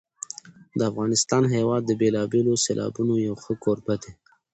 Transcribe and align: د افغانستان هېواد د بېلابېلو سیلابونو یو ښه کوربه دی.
د 0.77 0.79
افغانستان 0.91 1.43
هېواد 1.55 1.81
د 1.85 1.91
بېلابېلو 2.01 2.53
سیلابونو 2.65 3.13
یو 3.27 3.35
ښه 3.43 3.53
کوربه 3.63 3.95
دی. 4.01 4.11